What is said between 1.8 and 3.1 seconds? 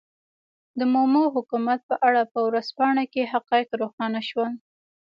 په اړه په ورځپاڼه